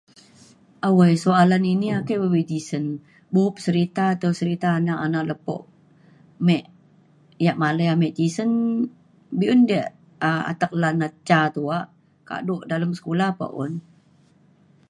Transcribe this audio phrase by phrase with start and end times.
[0.87, 2.85] awai soalan ini ake pa be tisen.
[3.33, 5.57] bup serita te atau serita anak anak lepo
[6.45, 6.57] me
[7.43, 8.51] ia’ malai ame tisen
[9.37, 9.89] be’un diak
[10.29, 11.85] um atek lan na ca tuak
[12.29, 13.71] kado dalem sekula pa un.